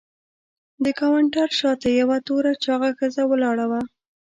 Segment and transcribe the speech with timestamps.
[0.83, 3.81] د کاونټر شاته یوه توره چاغه ښځه ولاړه وه.